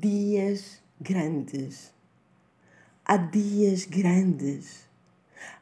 dias 0.00 0.80
grandes. 1.00 1.92
Há 3.04 3.16
dias 3.16 3.84
grandes. 3.84 4.88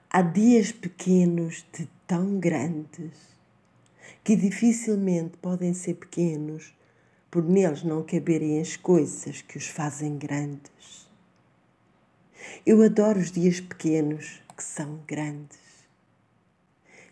Há 0.08 0.22
dias 0.22 0.72
pequenos 0.72 1.64
de 1.72 1.88
tão 2.06 2.38
grandes 2.38 3.12
que 4.22 4.37
dificilmente 4.37 5.37
podem 5.38 5.72
ser 5.74 5.95
pequenos 5.95 6.74
por 7.30 7.45
neles 7.45 7.82
não 7.82 8.02
caberem 8.02 8.61
as 8.61 8.77
coisas 8.77 9.40
que 9.43 9.56
os 9.56 9.66
fazem 9.66 10.18
grandes. 10.18 11.08
Eu 12.66 12.82
adoro 12.82 13.20
os 13.20 13.30
dias 13.30 13.60
pequenos 13.60 14.42
que 14.56 14.64
são 14.64 15.00
grandes. 15.06 15.58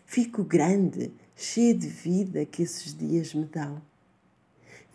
Fico 0.05 0.43
grande, 0.43 1.11
cheia 1.35 1.73
de 1.73 1.87
vida 1.87 2.45
que 2.45 2.63
esses 2.63 2.93
dias 2.93 3.33
me 3.33 3.45
dão 3.45 3.81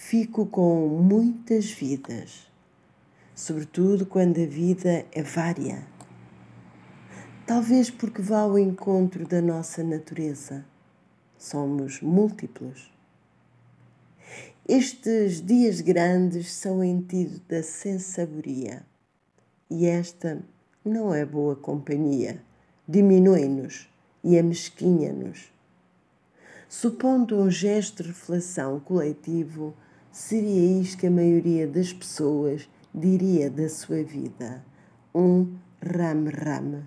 fico 0.06 0.44
com 0.44 0.86
muitas 0.86 1.70
vidas, 1.70 2.46
sobretudo 3.34 4.04
quando 4.04 4.38
a 4.38 4.44
vida 4.44 5.06
é 5.10 5.22
vária. 5.22 5.82
Talvez 7.46 7.88
porque 7.88 8.20
vá 8.20 8.40
ao 8.40 8.58
encontro 8.58 9.26
da 9.26 9.40
nossa 9.40 9.82
natureza. 9.82 10.62
Somos 11.38 12.02
múltiplos. 12.02 12.92
Estes 14.68 15.40
dias 15.40 15.80
grandes 15.80 16.52
são 16.52 16.84
da 17.48 17.62
sem 17.62 17.98
sabedoria 17.98 18.84
e 19.70 19.86
esta 19.86 20.42
não 20.84 21.14
é 21.14 21.24
boa 21.24 21.56
companhia, 21.56 22.42
diminui-nos 22.86 23.88
e 24.22 24.38
amesquinha-nos. 24.38 25.50
Supondo 26.68 27.40
um 27.40 27.50
gesto 27.50 28.02
de 28.02 28.10
reflexão 28.10 28.78
coletivo, 28.80 29.74
seria 30.14 30.80
isto 30.80 30.98
que 30.98 31.08
a 31.08 31.10
maioria 31.10 31.66
das 31.66 31.92
pessoas 31.92 32.70
diria 32.94 33.50
da 33.50 33.68
sua 33.68 34.04
vida: 34.04 34.64
um 35.12 35.56
rame-rame. 35.82 36.84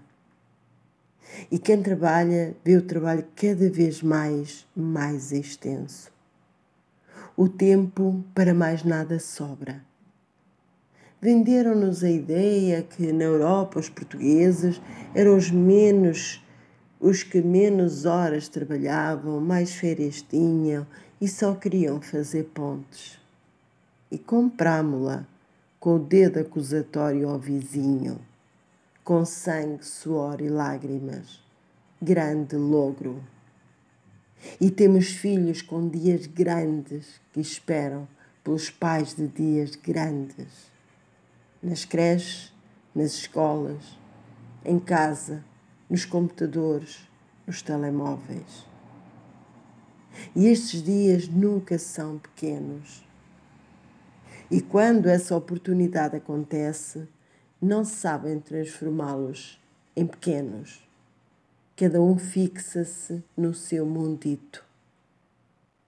E 1.51 1.59
quem 1.59 1.83
trabalha 1.83 2.55
vê 2.63 2.77
o 2.77 2.81
trabalho 2.81 3.25
cada 3.35 3.69
vez 3.69 4.01
mais, 4.01 4.65
mais 4.73 5.33
extenso. 5.33 6.09
O 7.35 7.49
tempo 7.49 8.23
para 8.33 8.53
mais 8.53 8.85
nada 8.85 9.19
sobra. 9.19 9.83
Venderam-nos 11.21 12.05
a 12.05 12.09
ideia 12.09 12.81
que 12.81 13.11
na 13.11 13.25
Europa 13.25 13.77
os 13.77 13.89
portugueses 13.89 14.81
eram 15.13 15.35
os 15.35 15.51
menos 15.51 16.41
os 16.99 17.21
que 17.21 17.41
menos 17.41 18.05
horas 18.05 18.49
trabalhavam, 18.49 19.39
mais 19.39 19.75
férias 19.75 20.21
tinham 20.21 20.87
e 21.19 21.27
só 21.27 21.55
queriam 21.55 22.01
fazer 22.01 22.45
pontes. 22.45 23.19
E 24.11 24.17
comprámo-la 24.17 25.25
com 25.79 25.95
o 25.95 25.99
dedo 25.99 26.39
acusatório 26.39 27.29
ao 27.29 27.39
vizinho, 27.39 28.19
com 29.03 29.25
sangue, 29.25 29.85
suor 29.85 30.41
e 30.41 30.49
lágrimas. 30.49 31.41
Grande 32.01 32.55
logro. 32.55 33.21
E 34.61 34.69
temos 34.69 35.07
filhos 35.07 35.61
com 35.61 35.89
dias 35.89 36.27
grandes 36.27 37.19
que 37.33 37.39
esperam 37.39 38.07
pelos 38.43 38.69
pais 38.69 39.15
de 39.15 39.27
dias 39.27 39.75
grandes. 39.75 40.71
Nas 41.61 41.83
creches, 41.85 42.53
nas 42.93 43.13
escolas, 43.13 43.97
em 44.63 44.79
casa, 44.79 45.43
nos 45.89 46.05
computadores, 46.05 47.07
nos 47.45 47.61
telemóveis. 47.61 48.65
E 50.35 50.47
estes 50.47 50.81
dias 50.81 51.27
nunca 51.27 51.77
são 51.77 52.17
pequenos. 52.17 53.05
E 54.49 54.61
quando 54.61 55.07
essa 55.07 55.35
oportunidade 55.35 56.15
acontece, 56.15 57.07
não 57.61 57.83
sabem 57.83 58.39
transformá-los 58.39 59.59
em 59.95 60.05
pequenos. 60.05 60.87
Cada 61.75 62.01
um 62.01 62.17
fixa-se 62.17 63.23
no 63.35 63.53
seu 63.53 63.85
mundito. 63.85 64.63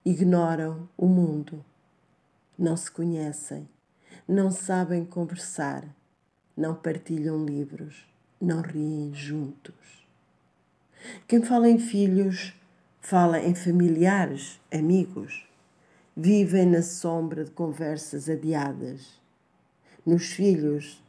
Ignoram 0.04 0.88
o 0.96 1.06
mundo. 1.06 1.64
Não 2.58 2.76
se 2.76 2.90
conhecem. 2.90 3.68
Não 4.28 4.50
sabem 4.50 5.04
conversar. 5.04 5.84
Não 6.56 6.74
partilham 6.74 7.44
livros. 7.44 8.06
Não 8.40 8.60
riem 8.60 9.14
juntos. 9.14 10.06
Quem 11.26 11.42
fala 11.42 11.68
em 11.68 11.78
filhos 11.78 12.54
fala 13.10 13.40
em 13.40 13.56
familiares, 13.56 14.60
amigos. 14.72 15.44
Vivem 16.16 16.64
na 16.64 16.80
sombra 16.80 17.44
de 17.44 17.50
conversas 17.50 18.28
adiadas. 18.28 19.20
Nos 20.06 20.26
filhos, 20.26 21.02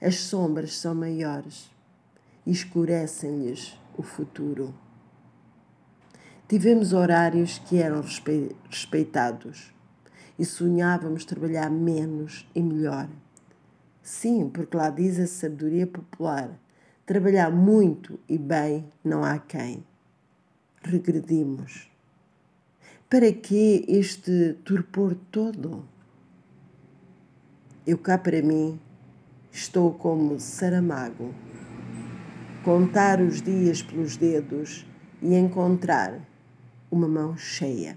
as 0.00 0.14
sombras 0.14 0.74
são 0.74 0.94
maiores 0.94 1.70
e 2.46 2.52
escurecem-lhes 2.52 3.78
o 3.98 4.02
futuro. 4.02 4.74
Tivemos 6.48 6.94
horários 6.94 7.58
que 7.58 7.76
eram 7.76 8.00
respeitados 8.70 9.74
e 10.38 10.46
sonhávamos 10.46 11.26
trabalhar 11.26 11.68
menos 11.68 12.48
e 12.54 12.62
melhor. 12.62 13.10
Sim, 14.02 14.48
porque 14.48 14.74
lá 14.74 14.88
diz 14.88 15.20
a 15.20 15.26
sabedoria 15.26 15.86
popular: 15.86 16.58
trabalhar 17.04 17.50
muito 17.50 18.18
e 18.26 18.38
bem 18.38 18.90
não 19.04 19.22
há 19.22 19.38
quem 19.38 19.84
regredimos. 20.84 21.90
Para 23.08 23.32
que 23.32 23.84
este 23.88 24.54
torpor 24.64 25.14
todo? 25.30 25.84
Eu 27.86 27.98
cá 27.98 28.16
para 28.16 28.40
mim 28.40 28.80
estou 29.50 29.92
como 29.92 30.40
Saramago, 30.40 31.34
contar 32.64 33.20
os 33.20 33.42
dias 33.42 33.82
pelos 33.82 34.16
dedos 34.16 34.86
e 35.20 35.34
encontrar 35.34 36.18
uma 36.90 37.08
mão 37.08 37.36
cheia. 37.36 37.96